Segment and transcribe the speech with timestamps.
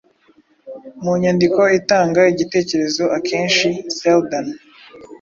[1.03, 4.45] mumyandiko itanga igitekerezo Akenshi seldan